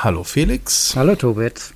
[0.00, 0.94] Hallo Felix.
[0.94, 1.72] Hallo Tobit.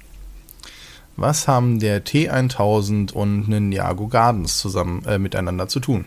[1.17, 6.04] Was haben der T1000 und Ninjago Gardens zusammen äh, miteinander zu tun?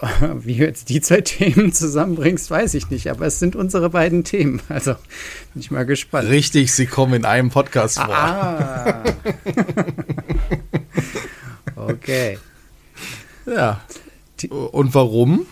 [0.34, 4.24] Wie du jetzt die zwei Themen zusammenbringst, weiß ich nicht, aber es sind unsere beiden
[4.24, 4.60] Themen.
[4.68, 4.94] Also
[5.52, 6.28] bin ich mal gespannt.
[6.28, 8.12] Richtig, sie kommen in einem Podcast vor.
[8.12, 9.04] Ah.
[11.76, 12.40] okay.
[13.46, 13.80] Ja.
[14.50, 15.46] Und warum?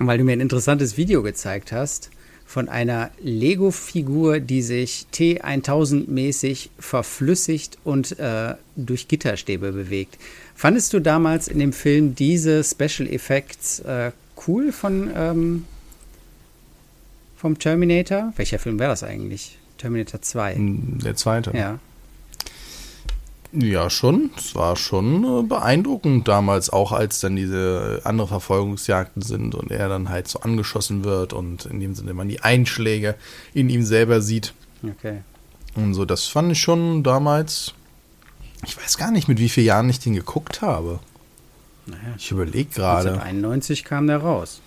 [0.00, 2.10] Weil du mir ein interessantes Video gezeigt hast
[2.50, 10.18] von einer Lego-Figur, die sich T1000-mäßig verflüssigt und äh, durch Gitterstäbe bewegt.
[10.56, 14.10] Fandest du damals in dem Film diese Special Effects äh,
[14.48, 15.64] cool von ähm,
[17.36, 18.32] vom Terminator?
[18.34, 19.56] Welcher Film wäre das eigentlich?
[19.78, 20.56] Terminator 2.
[20.56, 21.56] Hm, der zweite.
[21.56, 21.78] Ja.
[23.52, 24.30] Ja, schon.
[24.36, 29.88] Es war schon äh, beeindruckend damals, auch als dann diese andere Verfolgungsjagden sind und er
[29.88, 33.16] dann halt so angeschossen wird und in dem Sinne man die Einschläge
[33.52, 34.54] in ihm selber sieht.
[34.84, 35.22] Okay.
[35.74, 37.74] Und so, das fand ich schon damals.
[38.64, 41.00] Ich weiß gar nicht, mit wie vielen Jahren ich den geguckt habe.
[41.86, 43.10] Naja, Ich überlege gerade.
[43.10, 44.60] 1991 kam der raus.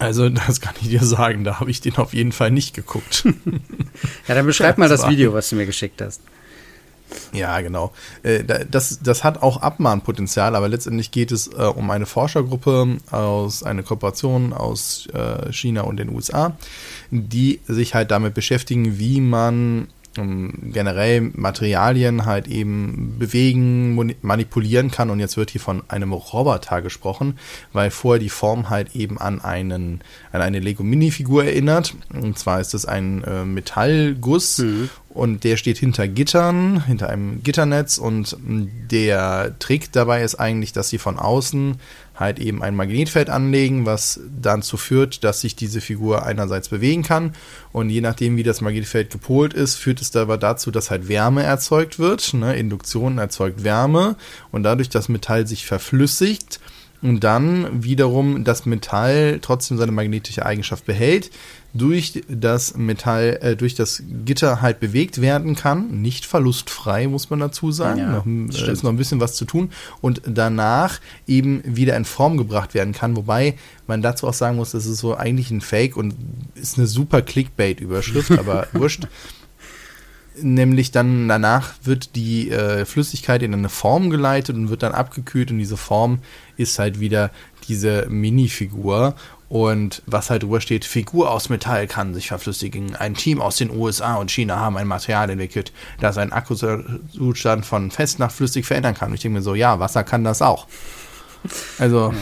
[0.00, 3.24] Also, das kann ich dir sagen, da habe ich den auf jeden Fall nicht geguckt.
[4.28, 6.20] Ja, dann beschreib mal das Video, was du mir geschickt hast.
[7.32, 7.92] Ja, genau.
[8.22, 12.98] Äh, da- Das, das hat auch Abmahnpotenzial, aber letztendlich geht es äh, um eine Forschergruppe
[13.10, 16.56] aus einer Kooperation aus äh, China und den USA,
[17.10, 25.10] die sich halt damit beschäftigen, wie man ähm, generell Materialien halt eben bewegen, manipulieren kann.
[25.10, 27.38] Und jetzt wird hier von einem Roboter gesprochen,
[27.72, 30.00] weil vorher die Form halt eben an einen
[30.32, 31.94] an eine Lego Minifigur erinnert.
[32.12, 34.62] Und zwar ist es ein äh, Metallguss
[35.08, 40.90] und der steht hinter Gittern, hinter einem Gitternetz und der Trick dabei ist eigentlich, dass
[40.90, 41.76] sie von außen
[42.18, 47.32] halt eben ein Magnetfeld anlegen, was dazu führt, dass sich diese Figur einerseits bewegen kann
[47.72, 51.42] und je nachdem, wie das Magnetfeld gepolt ist, führt es dabei dazu, dass halt Wärme
[51.42, 52.34] erzeugt wird.
[52.34, 52.56] Ne?
[52.56, 54.16] Induktion erzeugt Wärme
[54.50, 56.60] und dadurch das Metall sich verflüssigt
[57.02, 61.30] und dann wiederum das Metall trotzdem seine magnetische Eigenschaft behält,
[61.78, 67.40] durch das Metall, äh, durch das Gitter halt bewegt werden kann, nicht verlustfrei, muss man
[67.40, 67.98] dazu sagen.
[67.98, 72.04] Ja, noch, äh, ist noch ein bisschen was zu tun und danach eben wieder in
[72.04, 73.56] Form gebracht werden kann, wobei
[73.86, 76.14] man dazu auch sagen muss, das ist so eigentlich ein Fake und
[76.54, 79.06] ist eine super Clickbait-Überschrift, aber wurscht.
[80.40, 85.50] Nämlich dann danach wird die äh, Flüssigkeit in eine Form geleitet und wird dann abgekühlt
[85.50, 86.20] und diese Form
[86.56, 87.30] ist halt wieder
[87.66, 89.14] diese Minifigur.
[89.48, 92.96] Und was halt drüber steht, Figur aus Metall kann sich verflüssigen.
[92.96, 97.90] Ein Team aus den USA und China haben ein Material entwickelt, das einen Akkuzustand von
[97.90, 99.08] fest nach flüssig verändern kann.
[99.08, 100.66] Und ich denke mir so, ja, Wasser kann das auch.
[101.78, 102.12] Also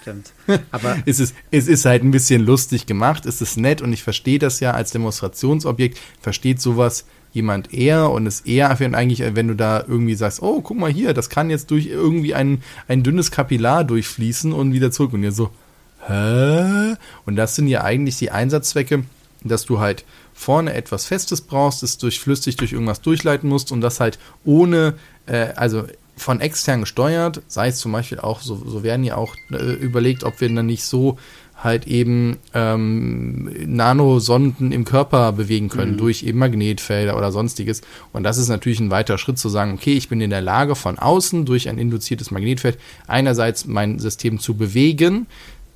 [0.00, 0.32] Stimmt.
[0.70, 4.02] Aber es ist, es ist halt ein bisschen lustig gemacht, es ist nett und ich
[4.02, 9.54] verstehe das ja als Demonstrationsobjekt, versteht sowas jemand eher und ist eher eigentlich, wenn du
[9.54, 13.30] da irgendwie sagst, oh, guck mal hier, das kann jetzt durch irgendwie ein, ein dünnes
[13.30, 15.50] Kapillar durchfließen und wieder zurück und ihr so,
[16.06, 16.96] hä?
[17.26, 19.04] Und das sind ja eigentlich die Einsatzzwecke,
[19.44, 23.80] dass du halt vorne etwas Festes brauchst, es durch flüssig durch irgendwas durchleiten musst und
[23.80, 24.94] das halt ohne,
[25.26, 25.84] äh, also
[26.16, 30.24] von extern gesteuert, sei es zum Beispiel auch, so, so werden ja auch äh, überlegt,
[30.24, 31.18] ob wir dann nicht so
[31.62, 37.82] halt eben ähm, Nanosonden im Körper bewegen können durch eben Magnetfelder oder sonstiges.
[38.12, 40.74] Und das ist natürlich ein weiter Schritt zu sagen, okay, ich bin in der Lage
[40.74, 45.26] von außen durch ein induziertes Magnetfeld einerseits mein System zu bewegen,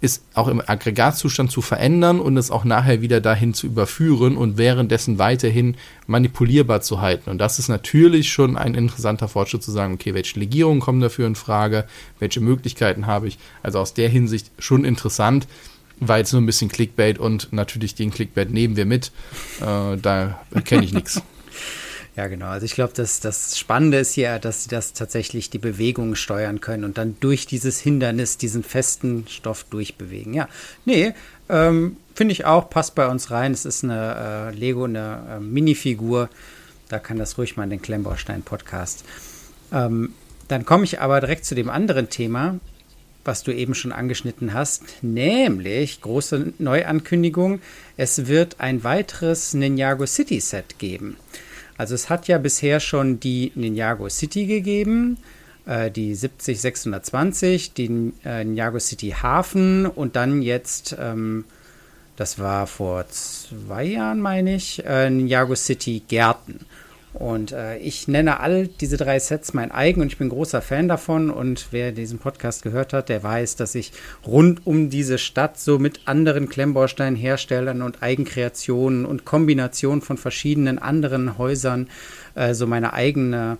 [0.04, 4.58] ist auch im Aggregatzustand zu verändern und es auch nachher wieder dahin zu überführen und
[4.58, 5.76] währenddessen weiterhin
[6.06, 7.30] manipulierbar zu halten.
[7.30, 11.26] Und das ist natürlich schon ein interessanter Fortschritt zu sagen, okay, welche Legierungen kommen dafür
[11.26, 11.86] in Frage,
[12.18, 13.38] welche Möglichkeiten habe ich.
[13.62, 15.48] Also aus der Hinsicht schon interessant,
[16.00, 19.10] war jetzt nur ein bisschen Clickbait und natürlich den Clickbait nehmen wir mit.
[19.60, 21.22] Äh, da kenne ich nichts.
[22.16, 22.46] Ja, genau.
[22.46, 26.60] Also ich glaube, dass das Spannende ist hier, dass sie das tatsächlich die Bewegung steuern
[26.60, 30.32] können und dann durch dieses Hindernis diesen festen Stoff durchbewegen.
[30.32, 30.48] Ja,
[30.84, 31.12] nee,
[31.48, 33.52] ähm, finde ich auch, passt bei uns rein.
[33.52, 36.28] Es ist eine äh, Lego, eine äh, Minifigur.
[36.88, 39.04] Da kann das ruhig mal in den Klemmbaustein-Podcast.
[39.72, 40.12] Ähm,
[40.46, 42.60] dann komme ich aber direkt zu dem anderen Thema,
[43.24, 47.60] was du eben schon angeschnitten hast, nämlich große Neuankündigung.
[47.96, 51.16] Es wird ein weiteres Ninjago City Set geben.
[51.76, 55.18] Also es hat ja bisher schon die Ninjago City gegeben,
[55.66, 61.44] äh, die 70620, den äh, Ninjago City Hafen und dann jetzt, ähm,
[62.16, 66.60] das war vor zwei Jahren, meine ich, äh, Ninjago City Gärten.
[67.14, 70.88] Und äh, ich nenne all diese drei Sets mein eigen und ich bin großer Fan
[70.88, 71.30] davon.
[71.30, 73.92] Und wer diesen Podcast gehört hat, der weiß, dass ich
[74.26, 81.38] rund um diese Stadt so mit anderen Klemmbausteinherstellern und Eigenkreationen und Kombinationen von verschiedenen anderen
[81.38, 81.88] Häusern
[82.34, 83.58] äh, so meine eigene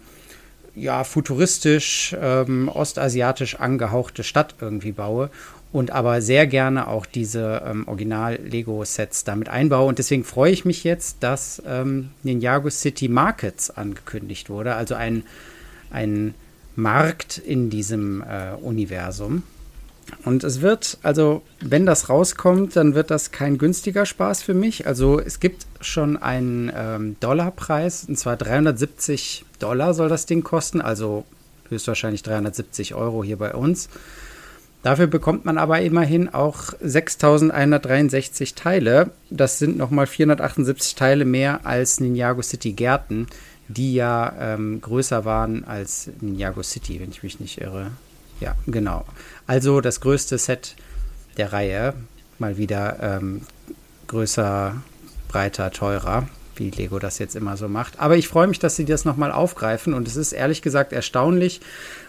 [0.75, 5.31] ja, futuristisch, ähm, ostasiatisch angehauchte Stadt irgendwie baue
[5.75, 9.89] und aber sehr gerne auch diese ähm, Original-Lego-Sets damit einbaue.
[9.89, 15.25] Und deswegen freue ich mich jetzt, dass ähm, Ninjago City Markets angekündigt wurde, also ein,
[15.91, 16.35] ein
[16.77, 19.43] Markt in diesem äh, Universum.
[20.25, 24.87] Und es wird, also wenn das rauskommt, dann wird das kein günstiger Spaß für mich.
[24.87, 30.81] Also es gibt schon einen ähm, Dollarpreis, und zwar 370 Dollar soll das Ding kosten,
[30.81, 31.25] also
[31.69, 33.89] höchstwahrscheinlich 370 Euro hier bei uns.
[34.85, 39.13] Dafür bekommt man aber immerhin auch 6163 Teile.
[39.31, 43.27] Das sind nochmal 478 Teile mehr als Ninjago City Gärten,
[43.69, 47.93] die ja ähm, größer waren als Ninjago City, wenn ich mich nicht irre.
[48.41, 49.07] Ja, genau.
[49.47, 50.77] Also das größte Set
[51.39, 51.95] der Reihe.
[52.39, 53.41] Mal wieder ähm,
[54.07, 54.83] größer,
[55.29, 58.01] breiter, teurer wie Lego das jetzt immer so macht.
[58.01, 61.61] Aber ich freue mich, dass sie das nochmal aufgreifen und es ist ehrlich gesagt erstaunlich,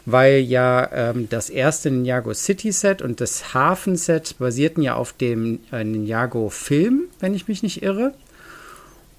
[0.05, 5.13] weil ja ähm, das erste Ninjago City Set und das Hafen Set basierten ja auf
[5.13, 8.13] dem äh, Ninjago Film, wenn ich mich nicht irre.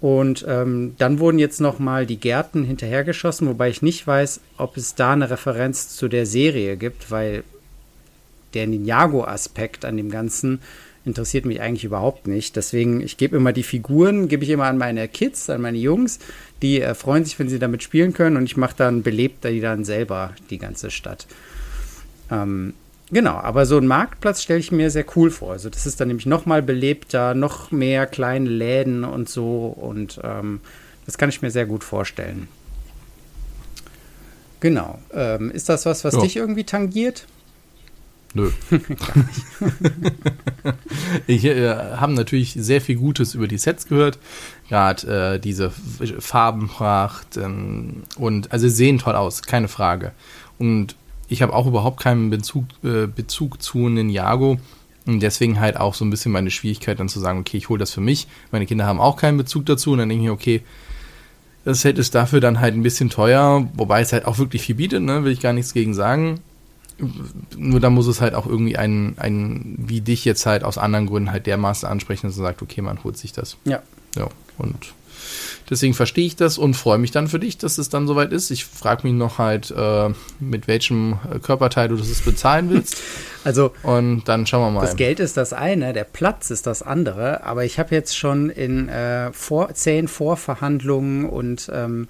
[0.00, 4.94] Und ähm, dann wurden jetzt nochmal die Gärten hinterhergeschossen, wobei ich nicht weiß, ob es
[4.94, 7.44] da eine Referenz zu der Serie gibt, weil
[8.55, 10.61] der Ninjago-Aspekt an dem Ganzen
[11.06, 12.56] interessiert mich eigentlich überhaupt nicht.
[12.56, 16.18] Deswegen, ich gebe immer die Figuren, gebe ich immer an meine Kids, an meine Jungs.
[16.62, 19.60] Die äh, freuen sich, wenn sie damit spielen können und ich mache dann, belebt die
[19.60, 21.26] dann selber die ganze Stadt.
[22.30, 22.74] Ähm,
[23.10, 25.52] genau, aber so ein Marktplatz stelle ich mir sehr cool vor.
[25.52, 30.20] Also das ist dann nämlich noch mal belebter, noch mehr kleine Läden und so und
[30.24, 30.60] ähm,
[31.06, 32.48] das kann ich mir sehr gut vorstellen.
[34.58, 34.98] Genau.
[35.14, 36.22] Ähm, ist das was, was ja.
[36.22, 37.26] dich irgendwie tangiert?
[38.34, 38.50] Nö.
[41.26, 44.19] Ich äh, habe natürlich sehr viel Gutes über die Sets gehört.
[44.69, 50.12] Gerade äh, diese Farbenpracht ähm, und also sehen toll aus, keine Frage.
[50.58, 50.96] Und
[51.28, 54.58] ich habe auch überhaupt keinen Bezug, äh, Bezug zu Ninjago.
[55.06, 57.78] Und deswegen halt auch so ein bisschen meine Schwierigkeit dann zu sagen, okay, ich hole
[57.78, 58.26] das für mich.
[58.50, 59.93] Meine Kinder haben auch keinen Bezug dazu.
[59.93, 60.62] Und dann denke ich, okay,
[61.64, 64.76] das Set ist dafür dann halt ein bisschen teuer, wobei es halt auch wirklich viel
[64.76, 65.25] bietet, ne?
[65.25, 66.40] will ich gar nichts gegen sagen
[67.56, 71.06] nur da muss es halt auch irgendwie einen, einen, wie dich jetzt halt aus anderen
[71.06, 73.56] Gründen halt dermaßen ansprechen, dass man sagt, okay, man holt sich das.
[73.64, 73.82] Ja.
[74.16, 74.94] Ja, und
[75.69, 78.50] deswegen verstehe ich das und freue mich dann für dich, dass es dann soweit ist.
[78.50, 80.10] Ich frage mich noch halt, äh,
[80.40, 82.96] mit welchem Körperteil du das bezahlen willst.
[83.44, 84.81] Also, und dann schauen wir mal.
[84.81, 88.50] Das Geld ist das eine, der Platz ist das andere, aber ich habe jetzt schon
[88.50, 92.08] in äh, vor, zehn Vorverhandlungen und ähm,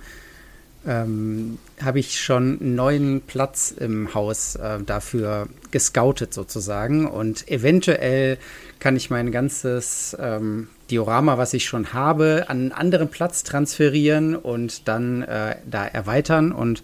[0.86, 7.06] ähm, habe ich schon einen neuen Platz im Haus äh, dafür gescoutet sozusagen.
[7.06, 8.38] Und eventuell
[8.78, 14.36] kann ich mein ganzes ähm, Diorama, was ich schon habe, an einen anderen Platz transferieren
[14.36, 16.52] und dann äh, da erweitern.
[16.52, 16.82] Und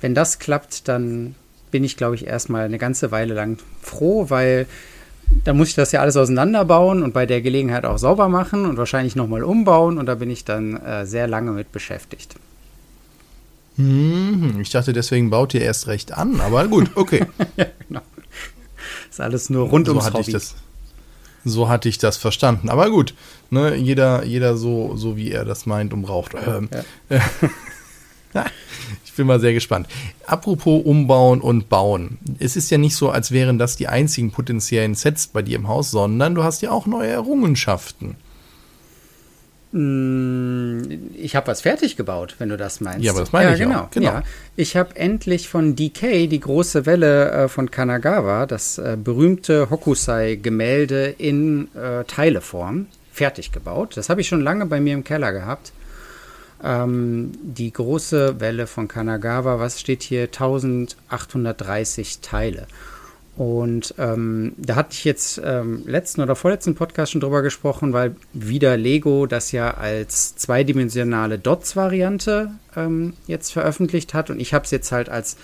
[0.00, 1.34] wenn das klappt, dann
[1.70, 4.66] bin ich, glaube ich, erstmal eine ganze Weile lang froh, weil
[5.44, 8.76] dann muss ich das ja alles auseinanderbauen und bei der Gelegenheit auch sauber machen und
[8.76, 9.98] wahrscheinlich nochmal umbauen.
[9.98, 12.34] Und da bin ich dann äh, sehr lange mit beschäftigt.
[13.80, 17.26] Hm, ich dachte, deswegen baut ihr erst recht an, aber gut, okay.
[17.56, 18.02] ja, genau.
[19.08, 20.28] Ist alles nur rund so ums hatte Hobby.
[20.28, 20.54] Ich das,
[21.44, 22.68] so hatte ich das verstanden.
[22.68, 23.14] Aber gut,
[23.48, 26.34] ne, jeder, jeder so, so wie er das meint und braucht.
[26.34, 26.68] Ähm,
[27.10, 27.24] ja.
[29.04, 29.88] ich bin mal sehr gespannt.
[30.26, 32.18] Apropos Umbauen und Bauen.
[32.38, 35.68] Es ist ja nicht so, als wären das die einzigen potenziellen Sets bei dir im
[35.68, 38.16] Haus, sondern du hast ja auch neue Errungenschaften.
[39.72, 40.80] Mm,
[41.14, 43.04] ich habe was fertig gebaut, wenn du das meinst.
[43.04, 43.90] Ja, aber das meine ja, ich genau, auch.
[43.90, 44.10] Genau.
[44.10, 44.22] Ja.
[44.56, 51.14] Ich habe endlich von DK die große Welle äh, von Kanagawa, das äh, berühmte Hokusai-Gemälde
[51.18, 53.96] in äh, Teileform, fertig gebaut.
[53.96, 55.72] Das habe ich schon lange bei mir im Keller gehabt.
[56.64, 60.22] Ähm, die große Welle von Kanagawa, was steht hier?
[60.24, 62.66] 1830 Teile.
[63.40, 68.14] Und ähm, da hatte ich jetzt ähm, letzten oder vorletzten Podcast schon drüber gesprochen, weil
[68.34, 74.28] wieder Lego das ja als zweidimensionale Dots-Variante ähm, jetzt veröffentlicht hat.
[74.28, 75.38] Und ich habe es jetzt halt als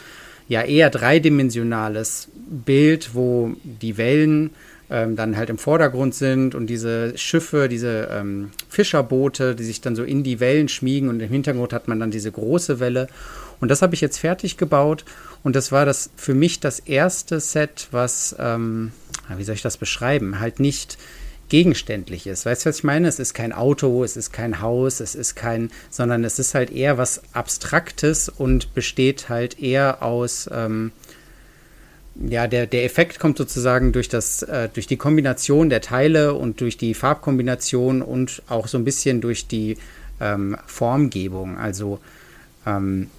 [0.46, 4.50] ja eher dreidimensionales Bild, wo die Wellen
[4.90, 9.96] ähm, dann halt im Vordergrund sind und diese Schiffe, diese ähm, Fischerboote, die sich dann
[9.96, 13.08] so in die Wellen schmiegen und im Hintergrund hat man dann diese große Welle.
[13.60, 15.04] Und das habe ich jetzt fertig gebaut
[15.42, 18.92] und das war das für mich das erste Set, was, ähm,
[19.36, 20.98] wie soll ich das beschreiben, halt nicht
[21.48, 22.46] gegenständlich ist.
[22.46, 23.08] Weißt du, was ich meine?
[23.08, 26.70] Es ist kein Auto, es ist kein Haus, es ist kein, sondern es ist halt
[26.70, 30.92] eher was Abstraktes und besteht halt eher aus, ähm,
[32.16, 36.60] ja, der, der Effekt kommt sozusagen durch das, äh, durch die Kombination der Teile und
[36.60, 39.76] durch die Farbkombination und auch so ein bisschen durch die
[40.20, 41.58] ähm, Formgebung.
[41.58, 42.00] Also
[42.64, 43.10] ähm,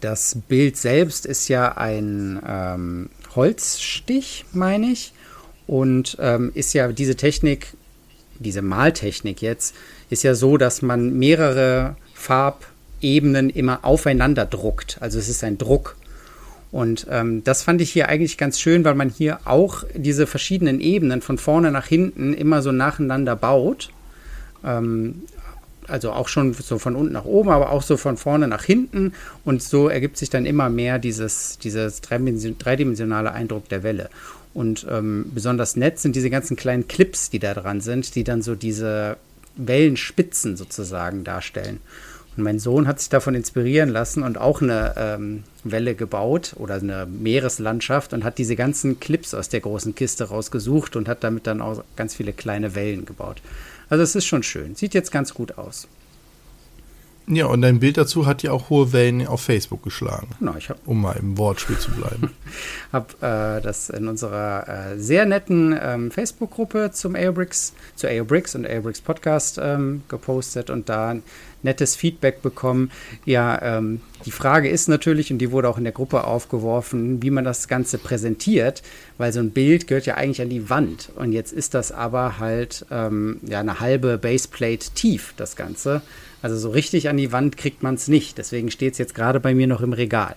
[0.00, 5.12] das Bild selbst ist ja ein ähm, Holzstich, meine ich.
[5.66, 7.74] Und ähm, ist ja diese Technik,
[8.38, 9.74] diese Maltechnik jetzt,
[10.10, 14.98] ist ja so, dass man mehrere Farbebenen immer aufeinander druckt.
[15.00, 15.96] Also es ist ein Druck.
[16.70, 20.80] Und ähm, das fand ich hier eigentlich ganz schön, weil man hier auch diese verschiedenen
[20.80, 23.90] Ebenen von vorne nach hinten immer so nacheinander baut.
[24.64, 25.22] Ähm,
[25.88, 29.12] also auch schon so von unten nach oben, aber auch so von vorne nach hinten.
[29.44, 34.10] Und so ergibt sich dann immer mehr dieses, dieses dreidimensionale Eindruck der Welle.
[34.54, 38.40] Und ähm, besonders nett sind diese ganzen kleinen Clips, die da dran sind, die dann
[38.42, 39.18] so diese
[39.56, 41.80] Wellenspitzen sozusagen darstellen.
[42.36, 46.74] Und mein Sohn hat sich davon inspirieren lassen und auch eine ähm, Welle gebaut oder
[46.74, 51.46] eine Meereslandschaft und hat diese ganzen Clips aus der großen Kiste rausgesucht und hat damit
[51.46, 53.40] dann auch ganz viele kleine Wellen gebaut.
[53.88, 54.74] Also es ist schon schön.
[54.74, 55.88] Sieht jetzt ganz gut aus.
[57.28, 60.28] Ja, und dein Bild dazu hat ja auch hohe Wellen auf Facebook geschlagen.
[60.38, 62.30] Genau, ich hab, um mal im Wortspiel zu bleiben.
[62.92, 68.64] habe äh, das in unserer äh, sehr netten ähm, Facebook-Gruppe zum Aerobricks, zu Aerobricks und
[68.64, 71.16] Aerobricks Podcast ähm, gepostet und da
[71.62, 72.92] nettes Feedback bekommen.
[73.24, 77.30] Ja, ähm, die Frage ist natürlich, und die wurde auch in der Gruppe aufgeworfen, wie
[77.30, 78.82] man das Ganze präsentiert,
[79.18, 81.10] weil so ein Bild gehört ja eigentlich an die Wand.
[81.16, 86.02] Und jetzt ist das aber halt ähm, ja eine halbe Baseplate tief, das Ganze.
[86.42, 88.38] Also so richtig an die Wand kriegt man es nicht.
[88.38, 90.36] Deswegen steht es jetzt gerade bei mir noch im Regal.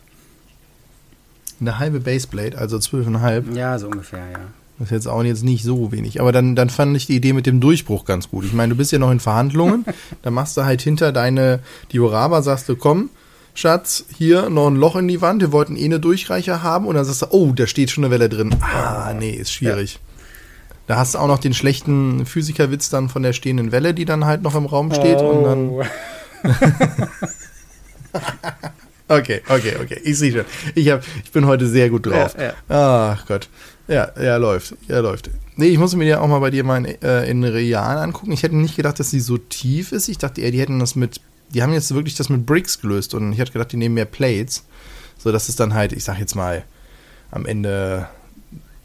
[1.62, 3.56] Eine halbe Baseplate, also 12,5.
[3.56, 4.40] Ja, so ungefähr, ja.
[4.80, 6.22] Das ist jetzt auch jetzt nicht so wenig.
[6.22, 8.46] Aber dann, dann fand ich die Idee mit dem Durchbruch ganz gut.
[8.46, 9.84] Ich meine, du bist ja noch in Verhandlungen.
[10.22, 11.60] da machst du halt hinter deine
[11.92, 13.10] Diorama, sagst du, komm,
[13.54, 15.42] Schatz, hier noch ein Loch in die Wand.
[15.42, 16.86] Wir wollten eh eine Durchreicher haben.
[16.86, 18.56] Und dann sagst du, oh, da steht schon eine Welle drin.
[18.62, 19.96] Ah, nee, ist schwierig.
[19.96, 20.00] Ja.
[20.90, 24.26] Da hast du auch noch den schlechten Physikerwitz dann von der stehenden Welle, die dann
[24.26, 25.18] halt noch im Raum steht.
[25.20, 25.30] Oh.
[25.30, 25.70] Und dann.
[25.70, 25.84] Oh.
[29.08, 30.02] okay, okay, okay.
[30.04, 30.46] Ich sehe schon.
[30.74, 32.36] Ich, hab, ich bin heute sehr gut drauf.
[32.36, 32.54] Ja, ja.
[32.70, 33.50] Ach Gott.
[33.88, 34.74] Ja, ja, läuft.
[34.88, 35.30] Ja, läuft.
[35.58, 38.32] Nee, ich muss mir ja auch mal bei dir mal in, äh, in Real angucken.
[38.32, 40.10] Ich hätte nicht gedacht, dass sie so tief ist.
[40.10, 41.22] Ich dachte eher, die hätten das mit.
[41.54, 44.06] Die haben jetzt wirklich das mit Bricks gelöst und ich hätte gedacht, die nehmen mehr
[44.06, 44.64] Plates.
[45.20, 46.64] So dass es dann halt, ich sag jetzt mal,
[47.30, 48.10] am Ende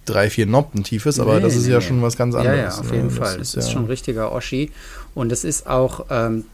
[0.04, 1.84] drei, vier Noppen tief ist, aber nee, das ist nee, ja nee.
[1.84, 2.56] schon was ganz anderes.
[2.56, 3.11] Ja, ja, auf jeden ne?
[3.11, 3.38] Fall.
[3.38, 4.70] Das ist, ist ja schon ein richtiger Oschi.
[5.14, 6.44] Und es ist auch ähm,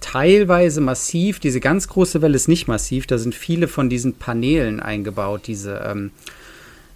[0.00, 1.40] teilweise massiv.
[1.40, 3.06] Diese ganz große Welle ist nicht massiv.
[3.06, 6.10] Da sind viele von diesen Paneelen eingebaut, diese, ähm,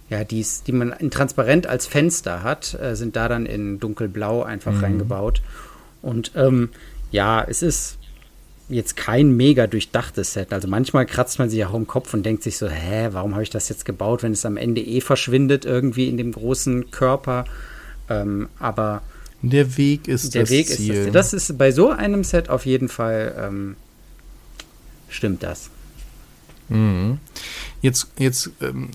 [0.09, 4.43] ja, die's, die man in transparent als Fenster hat, äh, sind da dann in dunkelblau
[4.43, 4.83] einfach mhm.
[4.83, 5.41] reingebaut.
[6.01, 6.69] Und ähm,
[7.11, 7.97] ja, es ist
[8.71, 10.53] jetzt kein mega durchdachtes Set.
[10.53, 13.43] Also manchmal kratzt man sich auch im Kopf und denkt sich so, hä, warum habe
[13.43, 17.45] ich das jetzt gebaut, wenn es am Ende eh verschwindet irgendwie in dem großen Körper.
[18.09, 19.01] Ähm, aber
[19.41, 20.93] der Weg ist der das Weg Ziel.
[20.93, 23.75] Ist das, das ist bei so einem Set auf jeden Fall ähm,
[25.09, 25.69] stimmt das.
[26.69, 27.19] Mhm.
[27.81, 28.89] Jetzt, jetzt, ähm,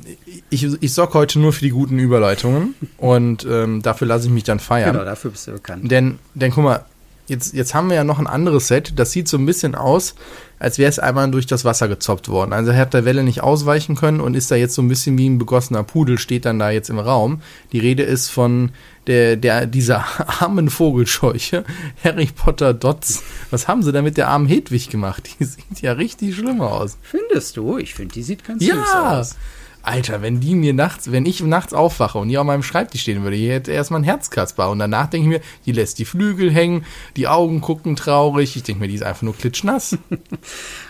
[0.49, 4.45] ich, ich sorge heute nur für die guten Überleitungen und ähm, dafür lasse ich mich
[4.45, 4.93] dann feiern.
[4.93, 5.91] Genau, dafür bist du bekannt.
[5.91, 6.85] Denn, denn guck mal,
[7.29, 10.15] jetzt, jetzt haben wir ja noch ein anderes Set, das sieht so ein bisschen aus,
[10.59, 12.53] als wäre es einmal durch das Wasser gezoppt worden.
[12.53, 15.19] Also er hat der Welle nicht ausweichen können und ist da jetzt so ein bisschen
[15.19, 17.43] wie ein begossener Pudel, steht dann da jetzt im Raum.
[17.73, 18.71] Die Rede ist von
[19.07, 20.05] der, der, dieser
[20.41, 21.65] armen Vogelscheuche,
[22.03, 23.23] Harry Potter Dots.
[23.51, 25.29] Was haben sie da mit der armen Hedwig gemacht?
[25.39, 26.97] Die sieht ja richtig schlimm aus.
[27.03, 27.79] Findest du?
[27.79, 28.75] Ich finde, die sieht ganz ja.
[28.75, 29.37] süß aus.
[29.87, 33.23] Alter, wenn die mir nachts, wenn ich nachts aufwache und die auf meinem Schreibtisch stehen
[33.23, 34.71] würde, hier hätte erstmal ein Herzkasper.
[34.71, 36.85] Und danach denke ich mir, die lässt die Flügel hängen,
[37.17, 38.57] die Augen gucken traurig.
[38.57, 39.97] Ich denke mir, die ist einfach nur klitschnass.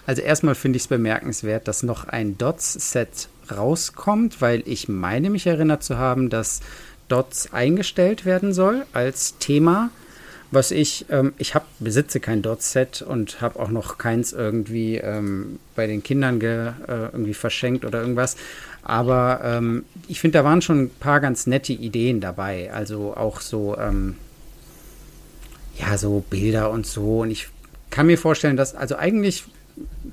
[0.08, 5.48] Also erstmal finde ich es bemerkenswert, dass noch ein Dots-Set rauskommt, weil ich meine mich
[5.48, 6.60] erinnert zu haben, dass
[7.08, 9.90] Dots eingestellt werden soll als Thema.
[10.52, 15.58] Was ich, ähm, ich hab, besitze kein Dots-Set und habe auch noch keins irgendwie ähm,
[15.74, 18.36] bei den Kindern ge, äh, irgendwie verschenkt oder irgendwas.
[18.88, 22.72] Aber ähm, ich finde, da waren schon ein paar ganz nette Ideen dabei.
[22.72, 24.14] Also auch so, ähm,
[25.76, 27.22] ja, so Bilder und so.
[27.22, 27.48] Und ich
[27.90, 29.42] kann mir vorstellen, dass, also eigentlich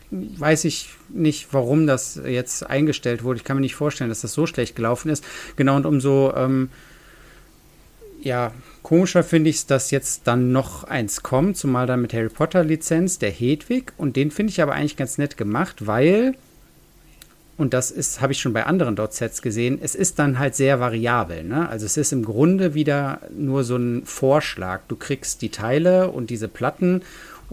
[0.09, 3.37] weiß ich nicht, warum das jetzt eingestellt wurde.
[3.37, 5.23] Ich kann mir nicht vorstellen, dass das so schlecht gelaufen ist.
[5.55, 6.69] Genau, und umso, ähm,
[8.23, 12.29] ja, komischer finde ich es, dass jetzt dann noch eins kommt, zumal dann mit Harry
[12.29, 13.93] Potter Lizenz, der Hedwig.
[13.97, 16.33] Und den finde ich aber eigentlich ganz nett gemacht, weil
[17.57, 20.79] und das ist, habe ich schon bei anderen Dot-Sets gesehen, es ist dann halt sehr
[20.79, 21.43] variabel.
[21.43, 21.69] Ne?
[21.69, 24.81] Also es ist im Grunde wieder nur so ein Vorschlag.
[24.87, 27.01] Du kriegst die Teile und diese Platten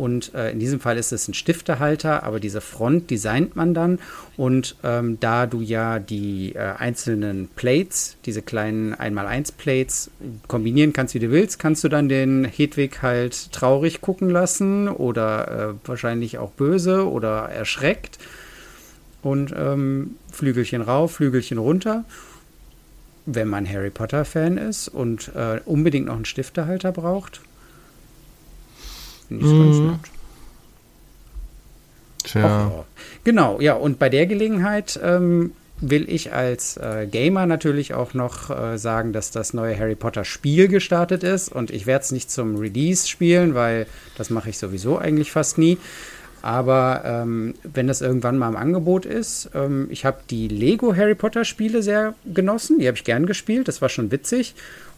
[0.01, 3.99] und äh, in diesem Fall ist es ein Stiftehalter, aber diese Front designt man dann.
[4.39, 10.11] Und ähm, da du ja die äh, einzelnen Plates, diese kleinen 1x1 Plates,
[10.49, 15.75] kombinieren kannst, wie du willst, kannst du dann den Hedwig halt traurig gucken lassen oder
[15.85, 18.19] äh, wahrscheinlich auch böse oder erschreckt.
[19.23, 22.05] Und ähm, Flügelchen rauf, Flügelchen runter.
[23.27, 27.43] Wenn man Harry Potter-Fan ist und äh, unbedingt noch einen Stiftehalter braucht,
[29.31, 29.87] Finde ich ganz mhm.
[29.87, 30.01] nett.
[32.25, 32.67] Tja.
[32.67, 32.85] Och,
[33.23, 38.51] genau, ja, und bei der Gelegenheit ähm, will ich als äh, Gamer natürlich auch noch
[38.51, 41.51] äh, sagen, dass das neue Harry Potter Spiel gestartet ist.
[41.51, 43.87] Und ich werde es nicht zum Release spielen, weil
[44.19, 45.79] das mache ich sowieso eigentlich fast nie.
[46.43, 51.15] Aber ähm, wenn das irgendwann mal im Angebot ist, ähm, ich habe die Lego Harry
[51.15, 52.79] Potter Spiele sehr genossen.
[52.79, 53.69] Die habe ich gern gespielt.
[53.69, 54.55] Das war schon witzig.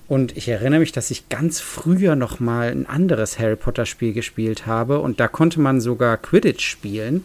[0.08, 4.12] Und ich erinnere mich, dass ich ganz früher noch mal ein anderes Harry Potter Spiel
[4.12, 7.24] gespielt habe und da konnte man sogar Quidditch spielen.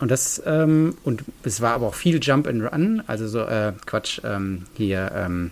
[0.00, 3.72] Und das, ähm, und es war aber auch viel Jump and Run, also so, äh,
[3.86, 5.50] Quatsch, ähm, hier, ähm,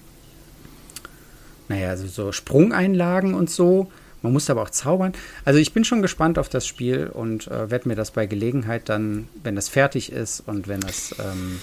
[1.68, 3.90] naja, also so Sprungeinlagen und so.
[4.22, 5.12] Man musste aber auch zaubern.
[5.44, 8.88] Also ich bin schon gespannt auf das Spiel und äh, werde mir das bei Gelegenheit
[8.88, 11.58] dann, wenn das fertig ist und wenn das ähm,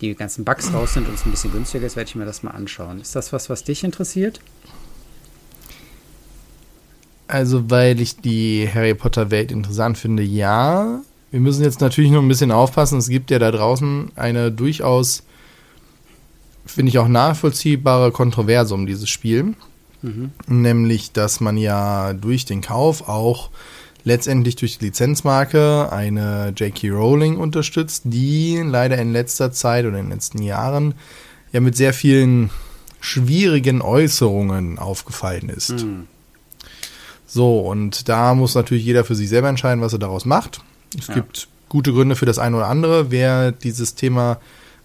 [0.00, 2.42] die ganzen Bugs raus sind und es ein bisschen günstiger ist, werde ich mir das
[2.42, 3.00] mal anschauen.
[3.00, 4.40] Ist das was, was dich interessiert?
[7.26, 11.00] Also, weil ich die Harry Potter Welt interessant finde, ja.
[11.30, 12.98] Wir müssen jetzt natürlich nur ein bisschen aufpassen.
[12.98, 15.24] Es gibt ja da draußen eine durchaus,
[16.66, 19.54] finde ich auch nachvollziehbare Kontroverse um dieses Spiel.
[20.04, 20.32] Mhm.
[20.46, 23.50] Nämlich, dass man ja durch den Kauf auch
[24.04, 26.90] letztendlich durch die Lizenzmarke eine J.K.
[26.90, 30.94] Rowling unterstützt, die leider in letzter Zeit oder in den letzten Jahren
[31.52, 32.50] ja mit sehr vielen
[33.00, 35.70] schwierigen Äußerungen aufgefallen ist.
[35.70, 36.06] Mhm.
[37.26, 40.60] So, und da muss natürlich jeder für sich selber entscheiden, was er daraus macht.
[40.98, 41.14] Es ja.
[41.14, 43.10] gibt gute Gründe für das eine oder andere.
[43.10, 44.38] Wer dieses Thema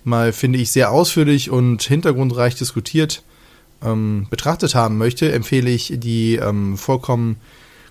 [0.03, 3.21] mal, finde ich, sehr ausführlich und hintergrundreich diskutiert
[3.83, 7.37] ähm, betrachtet haben möchte, empfehle ich die ähm, vollkommen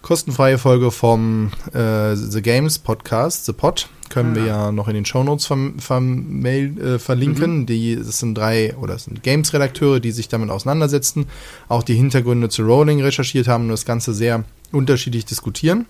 [0.02, 4.42] kostenfreie Folge vom äh, The Games Podcast, The Pod, können ja.
[4.42, 7.60] wir ja noch in den vom Mail äh, verlinken.
[7.60, 7.66] Mhm.
[7.66, 11.26] Die, das sind drei oder das sind Games-Redakteure, die sich damit auseinandersetzen,
[11.68, 15.86] auch die Hintergründe zu Rolling recherchiert haben und das Ganze sehr unterschiedlich diskutieren.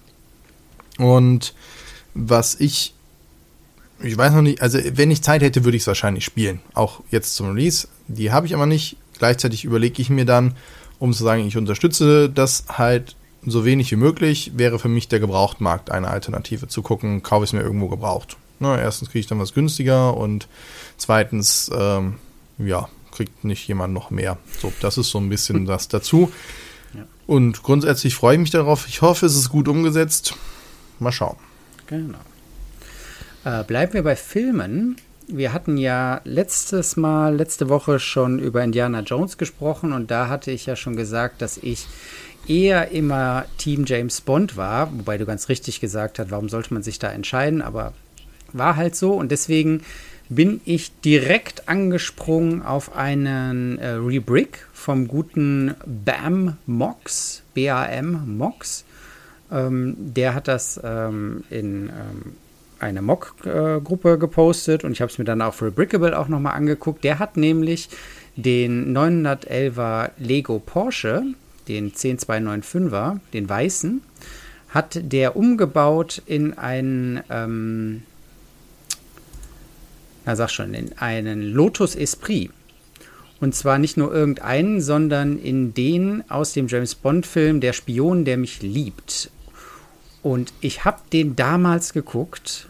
[0.99, 1.55] Und
[2.15, 2.95] was ich,
[4.03, 6.61] ich weiß noch nicht, also wenn ich Zeit hätte, würde ich es wahrscheinlich spielen.
[6.75, 7.89] Auch jetzt zum Release.
[8.09, 8.97] Die habe ich aber nicht.
[9.19, 10.55] Gleichzeitig überlege ich mir dann,
[10.99, 15.21] um zu sagen, ich unterstütze das halt so wenig wie möglich, wäre für mich der
[15.21, 16.69] Gebrauchtmarkt eine Alternative.
[16.69, 18.37] Zu gucken, kaufe ich es mir irgendwo gebraucht.
[18.61, 20.49] Na, erstens kriege ich dann was günstiger und
[20.97, 22.17] zweitens, ähm,
[22.59, 24.39] ja, kriegt nicht jemand noch mehr.
[24.61, 26.33] So, das ist so ein bisschen das dazu.
[26.95, 27.05] Ja.
[27.27, 28.89] Und grundsätzlich freue ich mich darauf.
[28.89, 30.35] Ich hoffe, es ist gut umgesetzt.
[30.99, 31.37] Mal schauen.
[31.87, 32.19] Genau.
[33.45, 34.97] Äh, bleiben wir bei Filmen.
[35.31, 40.51] Wir hatten ja letztes Mal, letzte Woche schon über Indiana Jones gesprochen und da hatte
[40.51, 41.87] ich ja schon gesagt, dass ich
[42.47, 46.83] eher immer Team James Bond war, wobei du ganz richtig gesagt hast, warum sollte man
[46.83, 47.93] sich da entscheiden, aber
[48.55, 49.83] war halt so und deswegen
[50.31, 58.85] bin ich direkt angesprungen auf einen äh, Rebrick vom guten Bam Mox, B-A-M Mox.
[59.51, 62.37] Ähm, der hat das ähm, in ähm,
[62.81, 67.05] eine Mock-Gruppe gepostet und ich habe es mir dann auf Rebrickable auch nochmal angeguckt.
[67.05, 67.88] Der hat nämlich
[68.37, 71.25] den 911er Lego Porsche
[71.69, 74.01] den 10295er, den weißen,
[74.71, 78.03] hat der umgebaut in einen, ähm,
[80.25, 82.51] na sag schon, in einen Lotus Esprit.
[83.41, 88.37] Und zwar nicht nur irgendeinen, sondern in den aus dem James Bond-Film Der Spion, der
[88.37, 89.31] mich liebt.
[90.23, 92.68] Und ich habe den damals geguckt,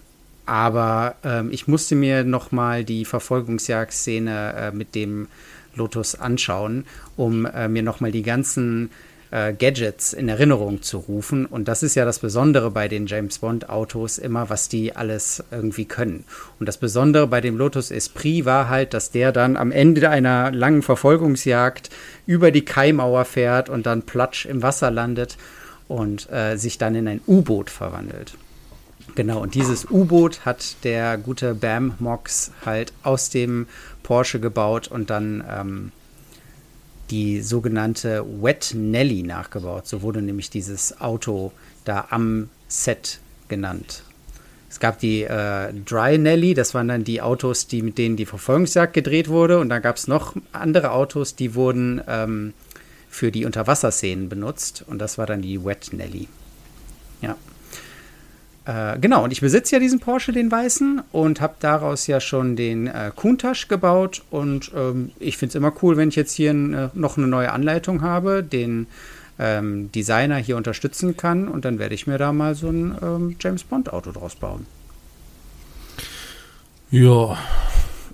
[0.49, 5.29] aber ähm, ich musste mir noch mal die Verfolgungsjagdszene äh, mit dem
[5.75, 6.87] Lotus anschauen,
[7.19, 8.91] um äh, mir nochmal die ganzen
[9.31, 11.45] äh, Gadgets in Erinnerung zu rufen.
[11.45, 15.45] Und das ist ja das Besondere bei den James Bond Autos immer, was die alles
[15.51, 16.25] irgendwie können.
[16.59, 20.51] Und das Besondere bei dem Lotus Esprit war halt, dass der dann am Ende einer
[20.51, 21.91] langen Verfolgungsjagd
[22.27, 25.37] über die Kaimauer fährt und dann platsch im Wasser landet
[25.89, 28.33] und äh, sich dann in ein U-Boot verwandelt.
[29.14, 33.66] Genau, und dieses U-Boot hat der gute Bam Mox halt aus dem
[34.03, 35.92] Porsche gebaut und dann ähm,
[37.11, 39.87] die sogenannte Wet Nelly nachgebaut.
[39.87, 41.53] So wurde nämlich dieses Auto
[41.85, 43.18] da am Set
[43.49, 44.03] genannt.
[44.71, 48.27] Es gab die äh, Dry Nelly, das waren dann die Autos, die, mit denen die
[48.27, 49.59] Verfolgungsjagd gedreht wurde.
[49.59, 52.53] Und dann gab es noch andere Autos, die wurden ähm,
[53.09, 54.85] für die Unterwasserszenen benutzt.
[54.87, 56.29] Und das war dann die Wet Nelly.
[57.23, 57.37] Ja.
[58.68, 62.54] Äh, genau, und ich besitze ja diesen Porsche, den weißen, und habe daraus ja schon
[62.54, 64.22] den äh, Countach gebaut.
[64.31, 67.50] Und ähm, ich finde es immer cool, wenn ich jetzt hier äh, noch eine neue
[67.50, 68.87] Anleitung habe, den
[69.38, 71.48] ähm, Designer hier unterstützen kann.
[71.48, 74.66] Und dann werde ich mir da mal so ein ähm, James Bond-Auto draus bauen.
[76.90, 77.38] Ja,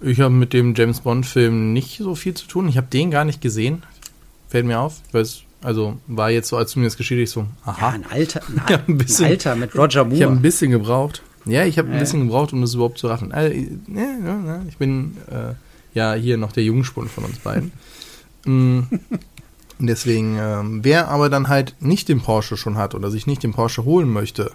[0.00, 2.68] ich habe mit dem James Bond-Film nicht so viel zu tun.
[2.68, 3.82] Ich habe den gar nicht gesehen.
[4.48, 5.00] Fällt mir auf.
[5.08, 7.88] Ich weiß, also war jetzt so, als du mir das geschieht, ich so, aha.
[7.88, 10.16] Ja, ein Alter, ein, ein, bisschen, ein Alter mit Roger Moore.
[10.16, 11.22] Ich habe ein bisschen gebraucht.
[11.46, 13.32] Ja, ich habe ein bisschen gebraucht, um das überhaupt zu raffen.
[13.32, 13.54] Also,
[14.68, 15.54] ich bin äh,
[15.92, 17.72] ja hier noch der Jungspund von uns beiden.
[18.44, 18.80] mm.
[19.80, 23.52] Deswegen, ähm, wer aber dann halt nicht den Porsche schon hat oder sich nicht den
[23.52, 24.52] Porsche holen möchte,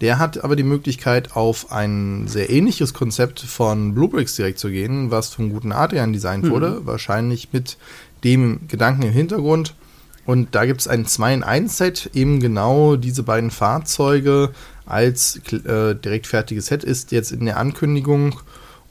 [0.00, 5.10] der hat aber die Möglichkeit, auf ein sehr ähnliches Konzept von Bluebricks direkt zu gehen,
[5.10, 6.50] was vom guten Adrian designt mhm.
[6.50, 7.78] wurde, wahrscheinlich mit
[8.24, 9.74] dem Gedanken im Hintergrund.
[10.28, 14.50] Und da gibt es ein 2 in 1 Set, eben genau diese beiden Fahrzeuge
[14.84, 18.38] als äh, direkt fertiges Set ist jetzt in der Ankündigung.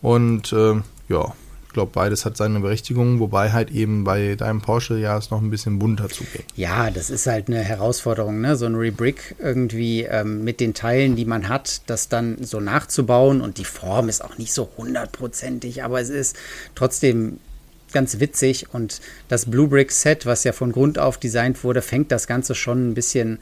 [0.02, 1.34] Und äh, ja,
[1.78, 5.52] glaube, beides hat seine Berechtigung, wobei halt eben bei deinem Porsche ja es noch ein
[5.52, 6.45] bisschen bunter zugeht.
[6.56, 8.56] Ja, das ist halt eine Herausforderung, ne?
[8.56, 13.41] so ein Rebrick irgendwie ähm, mit den Teilen, die man hat, das dann so nachzubauen
[13.41, 16.36] und die Form ist auch nicht so hundertprozentig, aber es ist
[16.73, 17.38] trotzdem
[17.97, 22.12] ganz witzig und das Blue Brick Set, was ja von Grund auf designt wurde, fängt
[22.12, 23.39] das Ganze schon ein bisschen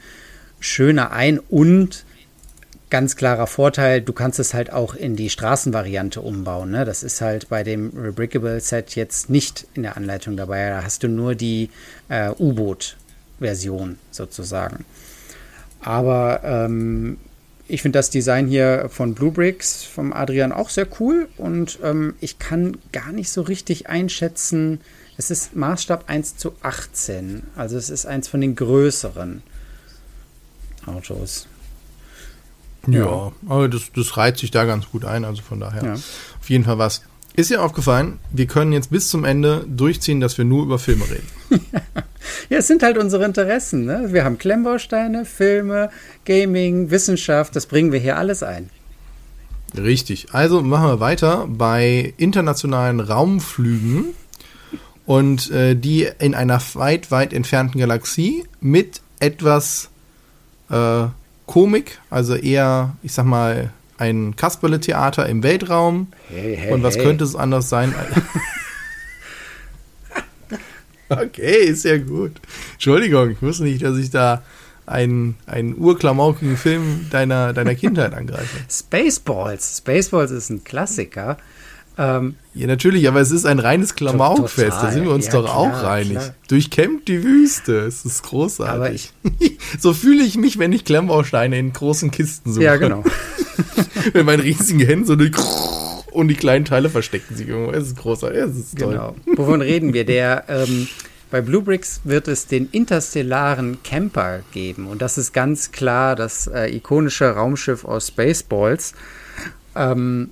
[0.60, 2.06] schöner ein und
[2.88, 6.70] ganz klarer Vorteil, du kannst es halt auch in die Straßenvariante umbauen.
[6.70, 6.86] Ne?
[6.86, 10.70] Das ist halt bei dem Rebrickable Set jetzt nicht in der Anleitung dabei.
[10.70, 11.68] Da hast du nur die
[12.08, 14.86] äh, U-Boot-Version sozusagen.
[15.80, 17.18] Aber ähm,
[17.68, 22.14] ich finde das Design hier von Blue Bricks vom Adrian auch sehr cool und ähm,
[22.20, 24.80] ich kann gar nicht so richtig einschätzen.
[25.16, 29.42] Es ist Maßstab 1 zu 18, also es ist eins von den größeren
[30.86, 31.48] Autos.
[32.86, 35.82] Ja, aber das, das reiht sich da ganz gut ein, also von daher.
[35.82, 35.92] Ja.
[35.94, 37.02] Auf jeden Fall was.
[37.34, 41.04] Ist dir aufgefallen, wir können jetzt bis zum Ende durchziehen, dass wir nur über Filme
[41.10, 41.28] reden.
[42.48, 43.84] ja, es sind halt unsere Interessen.
[43.84, 44.08] Ne?
[44.12, 45.90] Wir haben Klemmbausteine, Filme,
[46.24, 48.70] Gaming, Wissenschaft, das bringen wir hier alles ein.
[49.76, 50.28] Richtig.
[50.32, 54.14] Also machen wir weiter bei internationalen Raumflügen
[55.04, 59.90] und äh, die in einer weit, weit entfernten Galaxie mit etwas
[60.70, 61.06] äh,
[61.46, 66.08] Komik, also eher, ich sag mal, ein Kasperle-Theater im Weltraum.
[66.28, 67.04] Hey, hey, Und was hey.
[67.04, 67.94] könnte es anders sein?
[71.22, 72.32] okay, ist ja gut.
[72.74, 74.42] Entschuldigung, ich wusste nicht, dass ich da
[74.86, 78.58] einen, einen urklamaukigen Film deiner, deiner Kindheit angreife.
[78.70, 79.78] Spaceballs.
[79.78, 81.38] Spaceballs ist ein Klassiker.
[81.98, 84.82] Ähm, ja, natürlich, aber es ist ein reines Klamaukfest.
[84.82, 86.18] Da sind wir uns ja, doch klar, auch reinig.
[86.18, 86.34] Klar.
[86.48, 87.78] Durchkämmt die Wüste.
[87.80, 89.12] Es ist großartig.
[89.38, 92.64] Ich, so fühle ich mich, wenn ich Klemmbausteine in großen Kisten suche.
[92.64, 93.02] Ja, genau.
[94.12, 95.32] wenn meine riesigen Hände so durch
[96.16, 97.72] und die kleinen Teile verstecken sich irgendwo.
[97.72, 98.38] Es ist großartig.
[98.38, 98.92] Es ist toll.
[98.92, 99.14] Genau.
[99.36, 100.04] Wovon reden wir?
[100.06, 100.88] Der ähm,
[101.30, 104.86] bei Bluebricks wird es den interstellaren Camper geben.
[104.86, 108.94] Und das ist ganz klar das äh, ikonische Raumschiff aus Spaceballs.
[109.74, 110.30] Ähm,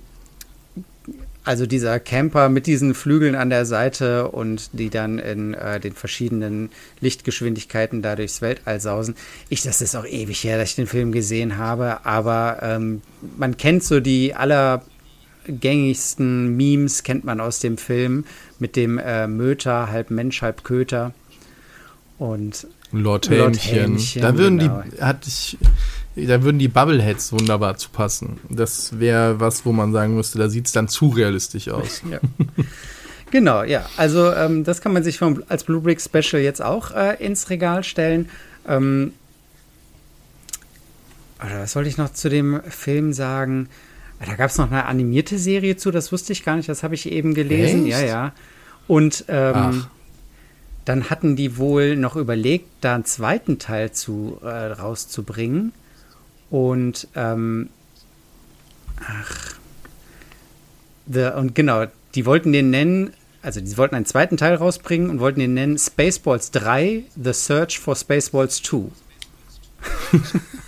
[1.43, 5.93] also dieser Camper mit diesen Flügeln an der Seite und die dann in äh, den
[5.93, 6.71] verschiedenen
[7.01, 9.15] Lichtgeschwindigkeiten da durchs Weltall sausen.
[9.49, 13.03] Ich, das ist auch ewig her, dass ich den Film gesehen habe, aber ähm,
[13.37, 14.33] man kennt so die
[15.45, 18.25] allergängigsten Memes, kennt man aus dem Film
[18.59, 21.13] mit dem äh, Möter, halb Mensch, halb Köter.
[22.17, 24.83] Und Lord Helmchen da würden genau.
[24.83, 25.57] die, hatte ich
[26.15, 28.39] da würden die Bubbleheads wunderbar zu passen.
[28.49, 32.01] Das wäre was, wo man sagen müsste, da sieht es dann zu realistisch aus.
[32.09, 32.19] Ja.
[33.31, 33.85] genau, ja.
[33.97, 37.83] Also ähm, das kann man sich vom, als Bluebrick Special jetzt auch äh, ins Regal
[37.83, 38.29] stellen.
[38.65, 39.11] Ähm,
[41.43, 43.67] oder was wollte ich noch zu dem Film sagen?
[44.25, 46.95] Da gab es noch eine animierte Serie zu, das wusste ich gar nicht, das habe
[46.95, 47.85] ich eben gelesen.
[47.85, 47.99] Echt?
[47.99, 48.33] Ja, ja.
[48.87, 49.85] Und ähm,
[50.85, 55.73] dann hatten die wohl noch überlegt, da einen zweiten Teil zu, äh, rauszubringen.
[56.49, 57.69] Und ähm,
[59.01, 59.55] ach,
[61.07, 65.19] the, und genau, die wollten den nennen, also die wollten einen zweiten Teil rausbringen und
[65.19, 68.91] wollten den nennen Spaceballs 3, The Search for Spaceballs 2.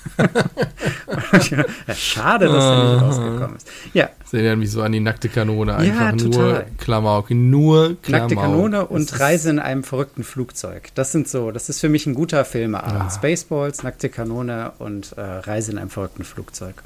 [1.95, 3.67] Schade, dass er nicht rausgekommen ist.
[3.93, 4.09] Ja.
[4.21, 5.75] Das erinnert mich so an die nackte Kanone.
[5.75, 7.29] Einfach ja, nur Klamauk.
[7.31, 8.09] Nur Klamauk.
[8.09, 10.89] Nackte Kanone und Reise in einem verrückten Flugzeug.
[10.95, 12.93] Das sind so, das ist für mich ein guter Filmeabend.
[12.93, 13.09] Ja.
[13.09, 16.83] Spaceballs, nackte Kanone und äh, Reise in einem verrückten Flugzeug.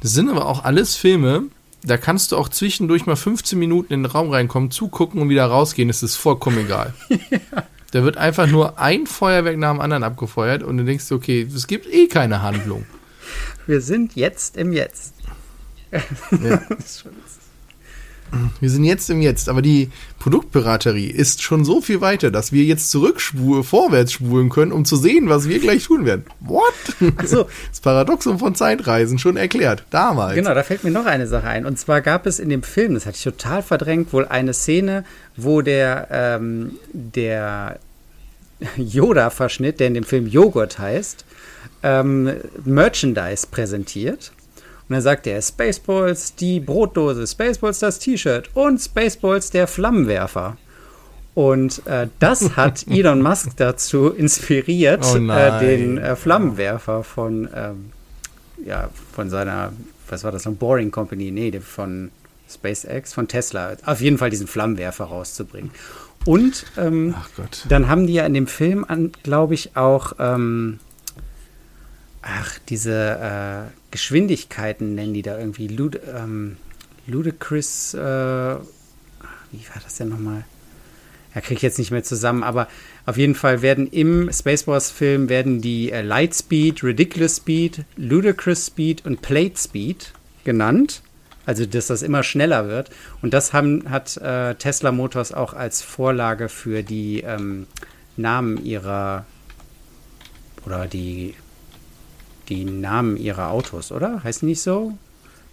[0.00, 1.44] Das sind aber auch alles Filme,
[1.86, 5.46] da kannst du auch zwischendurch mal 15 Minuten in den Raum reinkommen, zugucken und wieder
[5.46, 5.88] rausgehen.
[5.88, 6.94] Es ist vollkommen egal.
[7.08, 7.18] ja.
[7.96, 11.66] Da wird einfach nur ein Feuerwerk nach dem anderen abgefeuert und du denkst, okay, es
[11.66, 12.84] gibt eh keine Handlung.
[13.66, 15.14] Wir sind jetzt im Jetzt.
[15.90, 16.60] Ja.
[18.60, 22.64] Wir sind jetzt im Jetzt, aber die Produktpiraterie ist schon so viel weiter, dass wir
[22.64, 26.24] jetzt zurückspur vorwärts spulen können, um zu sehen, was wir gleich tun werden.
[26.40, 26.74] What?
[27.16, 30.34] Also, das Paradoxum von Zeitreisen schon erklärt, damals.
[30.34, 31.64] Genau, da fällt mir noch eine Sache ein.
[31.64, 35.04] Und zwar gab es in dem Film, das hatte ich total verdrängt, wohl eine Szene,
[35.36, 37.78] wo der, ähm, der
[38.76, 41.24] Yoda-Verschnitt, der in dem Film Joghurt heißt,
[41.82, 42.32] ähm,
[42.64, 44.32] Merchandise präsentiert.
[44.88, 50.56] Und dann sagt er Spaceballs, die Brotdose, Spaceballs das T-Shirt und Spaceballs der Flammenwerfer.
[51.34, 57.92] Und äh, das hat Elon Musk dazu inspiriert, oh äh, den äh, Flammenwerfer von, ähm,
[58.64, 59.72] ja, von seiner,
[60.08, 62.10] was war das, von Boring Company, nee, von
[62.48, 65.72] SpaceX, von Tesla, auf jeden Fall diesen Flammenwerfer rauszubringen.
[66.26, 67.14] Und ähm,
[67.68, 68.84] dann haben die ja in dem Film,
[69.22, 70.80] glaube ich, auch ähm,
[72.26, 75.68] ach, diese äh, Geschwindigkeiten nennen die da irgendwie.
[75.68, 76.56] Lud ähm,
[77.06, 80.44] Ludicrous, äh, wie war das denn nochmal?
[81.34, 82.66] Ja, kriege ich jetzt nicht mehr zusammen, aber
[83.04, 89.06] auf jeden Fall werden im Spaceballs-Film werden die äh, Light Speed, Ridiculous Speed, Ludicrous Speed
[89.06, 90.12] und Plate Speed
[90.44, 91.02] genannt.
[91.46, 92.90] Also, dass das immer schneller wird.
[93.22, 97.66] Und das haben, hat äh, Tesla Motors auch als Vorlage für die ähm,
[98.16, 99.24] Namen ihrer
[100.64, 101.34] oder die
[102.48, 104.22] die Namen ihrer Autos, oder?
[104.22, 104.92] Heißt nicht so?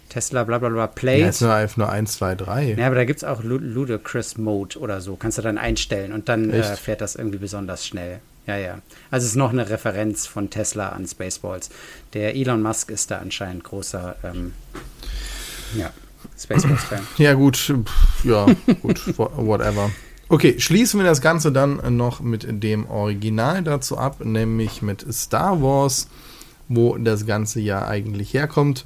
[0.09, 1.21] Tesla, bla bla bla, Plate.
[1.21, 2.75] Ja, ist nur einfach nur 1, 2, 3.
[2.77, 5.15] Ja, aber da gibt es auch Ludicrous Mode oder so.
[5.15, 8.19] Kannst du dann einstellen und dann äh, fährt das irgendwie besonders schnell.
[8.45, 8.79] Ja, ja.
[9.09, 11.69] Also es ist noch eine Referenz von Tesla an Spaceballs.
[12.13, 14.53] Der Elon Musk ist da anscheinend großer ähm,
[15.77, 15.91] ja,
[16.37, 17.01] Spaceballs-Fan.
[17.17, 17.73] Ja, gut.
[18.23, 18.47] Ja,
[18.81, 19.17] gut.
[19.17, 19.91] whatever.
[20.29, 25.61] Okay, schließen wir das Ganze dann noch mit dem Original dazu ab, nämlich mit Star
[25.61, 26.07] Wars
[26.67, 28.85] wo das Ganze ja eigentlich herkommt.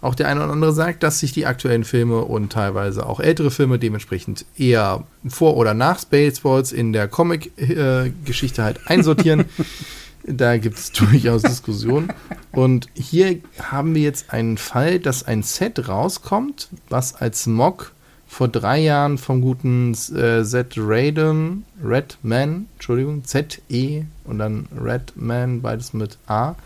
[0.00, 3.50] Auch der eine oder andere sagt, dass sich die aktuellen Filme und teilweise auch ältere
[3.50, 9.46] Filme dementsprechend eher vor oder nach Spaceballs in der Comic-Geschichte halt einsortieren.
[10.24, 12.12] da gibt es durchaus Diskussionen.
[12.58, 17.92] Und hier haben wir jetzt einen Fall, dass ein Set rauskommt, was als Mock
[18.26, 25.92] vor drei Jahren vom guten äh, Z Raiden, Redman, Entschuldigung, Z-E und dann Redman, beides
[25.92, 26.56] mit A,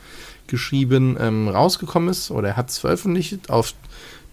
[0.47, 3.75] geschrieben ähm, rausgekommen ist oder er hat es veröffentlicht auf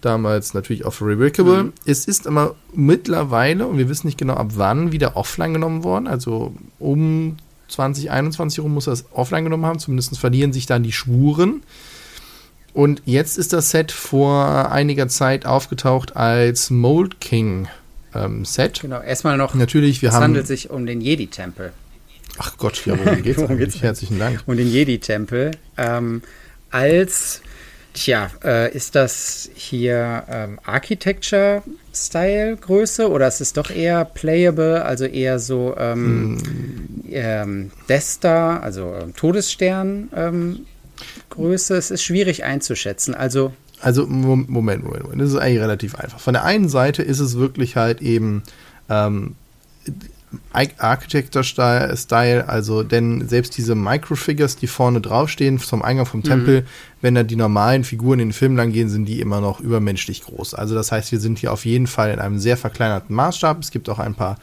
[0.00, 1.64] damals natürlich auf Reworkable.
[1.64, 1.72] Mhm.
[1.84, 6.06] Es ist aber mittlerweile, und wir wissen nicht genau ab wann, wieder offline genommen worden.
[6.06, 7.36] Also um
[7.70, 9.78] 2021 rum muss er es offline genommen haben.
[9.78, 11.62] Zumindest verlieren sich dann die Spuren.
[12.72, 17.68] Und jetzt ist das Set vor einiger Zeit aufgetaucht als Mold King
[18.14, 18.80] ähm, Set.
[18.80, 19.54] Genau, erstmal noch.
[19.54, 20.22] Natürlich, wir es haben.
[20.22, 21.72] Es handelt sich um den Jedi-Tempel.
[22.38, 24.42] Ach Gott, ja, worum geht's geht's Herzlichen Dank.
[24.46, 25.52] Und den Jedi-Tempel.
[25.76, 26.22] Ähm,
[26.70, 27.42] als,
[27.94, 35.38] tja, äh, ist das hier ähm, Architecture-Style-Größe oder ist es doch eher playable, also eher
[35.38, 37.04] so ähm, hm.
[37.10, 40.66] ähm, Death Star, also ähm, Todesstern ähm,
[41.30, 41.76] Größe?
[41.76, 43.14] Es ist schwierig einzuschätzen.
[43.14, 45.20] Also also Moment, Moment, Moment.
[45.20, 46.20] Das ist eigentlich relativ einfach.
[46.20, 48.42] Von der einen Seite ist es wirklich halt eben
[48.90, 49.36] ähm,
[50.52, 56.66] Architecture-Style, also denn selbst diese Microfigures, die vorne draufstehen zum Eingang vom Tempel, mhm.
[57.00, 60.22] wenn da die normalen Figuren in den Film lang gehen, sind die immer noch übermenschlich
[60.22, 60.54] groß.
[60.54, 63.60] Also das heißt, wir sind hier auf jeden Fall in einem sehr verkleinerten Maßstab.
[63.60, 64.38] Es gibt auch ein paar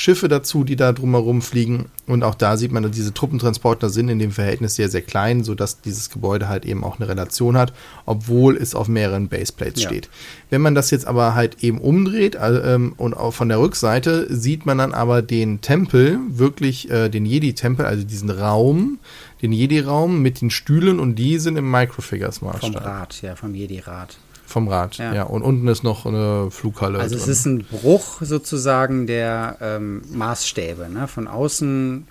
[0.00, 1.90] Schiffe dazu, die da drumherum fliegen.
[2.06, 5.44] Und auch da sieht man, dass diese Truppentransporter sind in dem Verhältnis sehr, sehr klein,
[5.44, 7.74] sodass dieses Gebäude halt eben auch eine Relation hat,
[8.06, 9.90] obwohl es auf mehreren Baseplates ja.
[9.90, 10.08] steht.
[10.48, 14.64] Wenn man das jetzt aber halt eben umdreht äh, und auch von der Rückseite sieht
[14.64, 19.00] man dann aber den Tempel, wirklich äh, den Jedi-Tempel, also diesen Raum,
[19.42, 22.60] den Jedi-Raum mit den Stühlen und die sind im Microfigures-Maßstab.
[22.60, 24.16] Vom Rad, ja, vom Jedi-Rad.
[24.50, 25.14] Vom Rad, ja.
[25.14, 25.22] ja.
[25.22, 26.98] Und unten ist noch eine Flughalle.
[26.98, 30.88] Also es ist ein Bruch sozusagen der ähm, Maßstäbe.
[30.88, 31.06] Ne?
[31.06, 32.08] Von außen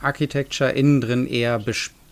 [0.00, 1.58] Architecture, innen drin eher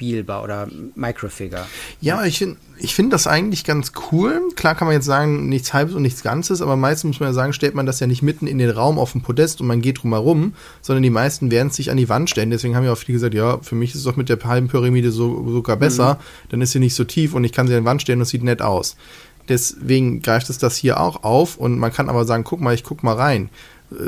[0.02, 1.64] bespielbar oder Microfigure.
[2.00, 4.40] Ja, ich finde ich find das eigentlich ganz cool.
[4.56, 7.32] Klar kann man jetzt sagen, nichts Halbes und nichts Ganzes, aber meistens muss man ja
[7.32, 9.80] sagen, stellt man das ja nicht mitten in den Raum auf dem Podest und man
[9.80, 12.50] geht drumherum, sondern die meisten werden es sich an die Wand stellen.
[12.50, 14.66] Deswegen haben ja auch viele gesagt, ja, für mich ist es doch mit der halben
[14.66, 16.48] Pyramide so, sogar besser, mhm.
[16.50, 18.22] dann ist sie nicht so tief und ich kann sie an die Wand stellen und
[18.22, 18.96] es sieht nett aus.
[19.48, 22.84] Deswegen greift es das hier auch auf und man kann aber sagen, guck mal, ich
[22.84, 23.48] guck mal rein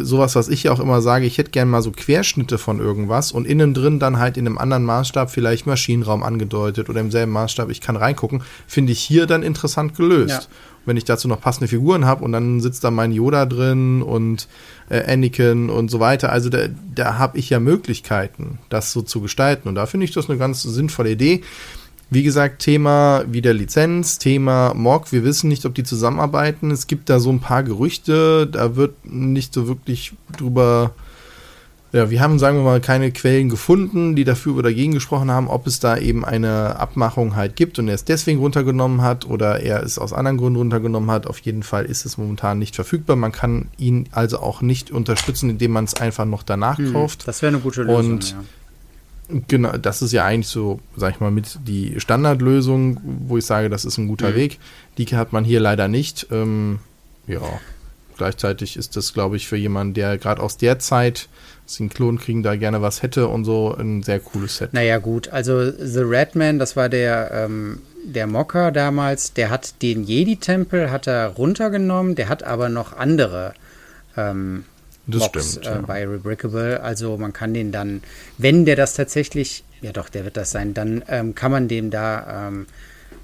[0.02, 3.32] sowas, was ich ja auch immer sage, ich hätte gern mal so Querschnitte von irgendwas
[3.32, 7.32] und innen drin dann halt in einem anderen Maßstab vielleicht Maschinenraum angedeutet oder im selben
[7.32, 10.30] Maßstab, ich kann reingucken, finde ich hier dann interessant gelöst.
[10.30, 10.56] Ja.
[10.86, 14.48] Wenn ich dazu noch passende Figuren habe und dann sitzt da mein Yoda drin und
[14.90, 19.22] äh, Anakin und so weiter, also da, da habe ich ja Möglichkeiten, das so zu
[19.22, 21.40] gestalten und da finde ich das eine ganz sinnvolle Idee.
[22.10, 25.10] Wie gesagt, Thema wieder Lizenz, Thema Mock.
[25.10, 26.70] Wir wissen nicht, ob die zusammenarbeiten.
[26.70, 28.46] Es gibt da so ein paar Gerüchte.
[28.46, 30.92] Da wird nicht so wirklich drüber.
[31.92, 35.48] Ja, wir haben, sagen wir mal, keine Quellen gefunden, die dafür oder dagegen gesprochen haben,
[35.48, 39.60] ob es da eben eine Abmachung halt gibt und er es deswegen runtergenommen hat oder
[39.60, 41.28] er es aus anderen Gründen runtergenommen hat.
[41.28, 43.14] Auf jeden Fall ist es momentan nicht verfügbar.
[43.14, 47.28] Man kann ihn also auch nicht unterstützen, indem man es einfach noch danach hm, kauft.
[47.28, 48.12] Das wäre eine gute Lösung.
[48.12, 48.44] Und ja
[49.28, 53.70] Genau, das ist ja eigentlich so, sag ich mal, mit die Standardlösung, wo ich sage,
[53.70, 54.34] das ist ein guter mhm.
[54.34, 54.58] Weg.
[54.98, 56.26] Die hat man hier leider nicht.
[56.30, 56.80] Ähm,
[57.26, 57.40] ja,
[58.18, 61.28] gleichzeitig ist das, glaube ich, für jemanden, der gerade aus der Zeit,
[61.78, 64.74] den Klon kriegen, da gerne was hätte und so, ein sehr cooles Set.
[64.74, 70.04] Naja, gut, also The Redman, das war der, ähm, der Mocker damals, der hat den
[70.04, 73.54] Jedi-Tempel, hat er runtergenommen, der hat aber noch andere
[74.16, 74.64] ähm,
[75.06, 75.66] das Mocks, stimmt.
[75.66, 75.80] Äh, ja.
[75.80, 76.82] bei Rebrickable.
[76.82, 78.02] Also man kann den dann,
[78.38, 81.90] wenn der das tatsächlich, ja doch, der wird das sein, dann ähm, kann man dem
[81.90, 82.66] da ähm,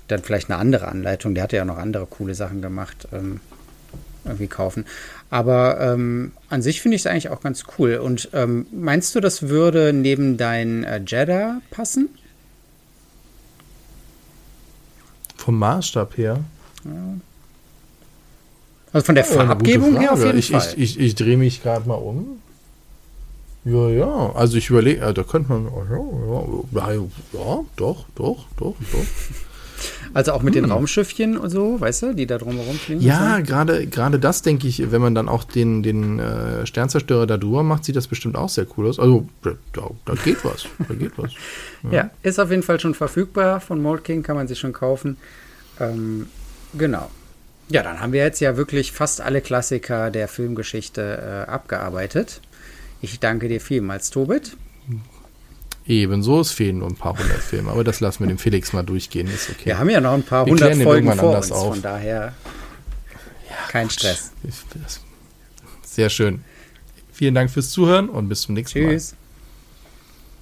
[0.08, 3.40] dann vielleicht eine andere Anleitung, der hat ja noch andere coole Sachen gemacht, ähm,
[4.24, 4.84] irgendwie kaufen.
[5.30, 7.96] Aber ähm, an sich finde ich es eigentlich auch ganz cool.
[7.96, 12.08] Und ähm, meinst du, das würde neben dein äh, Jeddah passen?
[15.36, 16.40] Vom Maßstab her?
[16.84, 17.14] Ja.
[18.92, 20.66] Also von der Farbgebung her auf jeden ich, Fall.
[20.76, 22.40] Ich, ich, ich drehe mich gerade mal um.
[23.64, 24.32] Ja, ja.
[24.34, 25.66] Also ich überlege, da könnte man.
[26.72, 26.94] Ja, ja,
[27.32, 29.04] ja, doch, doch, doch, doch.
[30.12, 30.64] Also auch mit hm.
[30.64, 33.00] den Raumschiffchen und so, weißt du, die da drumherum fliegen?
[33.00, 37.36] Ja, gerade gerade das denke ich, wenn man dann auch den, den äh, Sternzerstörer da
[37.36, 38.98] drüber macht, sieht das bestimmt auch sehr cool aus.
[38.98, 39.52] Also da,
[40.04, 41.32] da geht was, da geht was.
[41.84, 41.90] Ja.
[41.92, 42.10] ja.
[42.22, 45.16] ist auf jeden Fall schon verfügbar von Mold King, kann man sich schon kaufen.
[45.78, 46.26] Ähm,
[46.76, 47.08] genau.
[47.70, 52.40] Ja, dann haben wir jetzt ja wirklich fast alle Klassiker der Filmgeschichte äh, abgearbeitet.
[53.00, 54.56] Ich danke dir vielmals, Tobit.
[55.86, 58.82] Ebenso, es fehlen nur ein paar hundert Filme, aber das lassen wir dem Felix mal
[58.82, 59.66] durchgehen, ist okay.
[59.66, 61.68] Wir haben ja noch ein paar hundert Folgen vor uns, auf.
[61.68, 62.34] von daher
[63.48, 63.94] ja, kein gut.
[63.94, 64.32] Stress.
[65.86, 66.44] Sehr schön.
[67.12, 68.86] Vielen Dank fürs Zuhören und bis zum nächsten Tschüss.
[68.86, 68.92] Mal.
[68.92, 69.19] Tschüss.